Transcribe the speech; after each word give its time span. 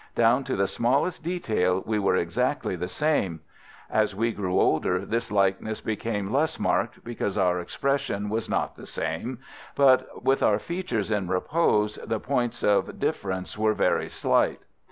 Down 0.15 0.43
to 0.45 0.55
the 0.55 0.65
smallest 0.65 1.21
detail 1.23 1.83
we 1.85 1.99
were 1.99 2.15
exactly 2.15 2.75
the 2.75 2.87
same. 2.87 3.41
As 3.87 4.15
we 4.15 4.31
grew 4.31 4.59
older 4.59 5.05
this 5.05 5.31
likeness 5.31 5.79
became 5.79 6.33
less 6.33 6.57
marked 6.59 7.03
because 7.03 7.37
our 7.37 7.59
expression 7.59 8.27
was 8.27 8.49
not 8.49 8.75
the 8.75 8.87
same, 8.87 9.37
but 9.75 10.23
with 10.25 10.41
our 10.41 10.57
features 10.57 11.11
in 11.11 11.27
repose 11.27 11.97
the 11.97 12.19
points 12.19 12.63
of 12.63 12.97
difference 12.99 13.59
were 13.59 13.75
very 13.75 14.09
slight. 14.09 14.61